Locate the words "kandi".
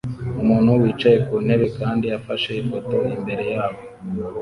1.79-2.05